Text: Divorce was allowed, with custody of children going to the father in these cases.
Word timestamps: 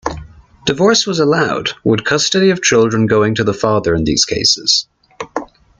Divorce 0.65 1.05
was 1.05 1.19
allowed, 1.19 1.73
with 1.83 2.03
custody 2.03 2.49
of 2.49 2.63
children 2.63 3.05
going 3.05 3.35
to 3.35 3.43
the 3.43 3.53
father 3.53 3.93
in 3.93 4.03
these 4.03 4.25
cases. 4.25 4.87